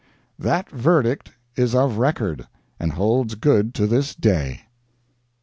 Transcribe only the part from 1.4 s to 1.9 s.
is